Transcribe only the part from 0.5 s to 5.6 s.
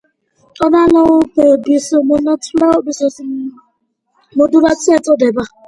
ტონალობების მონაცვლეობას მოდულაცია ეწოდება.